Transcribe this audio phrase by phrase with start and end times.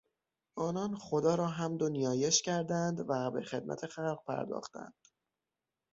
[0.57, 4.93] آنان خدا را حمد و نیایش کردند و به خدمت خلق پرداختند.